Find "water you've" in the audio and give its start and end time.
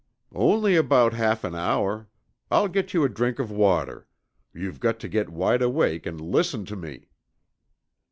3.51-4.79